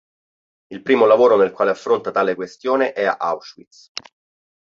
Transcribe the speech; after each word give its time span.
Il 0.71 0.81
primo 0.81 1.05
lavoro 1.05 1.37
nel 1.37 1.51
quale 1.51 1.69
affronta 1.69 2.09
tale 2.09 2.33
questione 2.33 2.91
è 2.93 3.05
"Auschwitz. 3.05 3.91